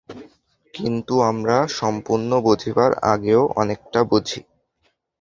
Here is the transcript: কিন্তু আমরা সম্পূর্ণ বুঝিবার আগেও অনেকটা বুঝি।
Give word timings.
কিন্তু 0.73 1.13
আমরা 1.21 1.57
সম্পূর্ণ 1.73 2.31
বুঝিবার 2.41 2.91
আগেও 3.13 3.41
অনেকটা 3.55 3.99
বুঝি। 4.03 4.41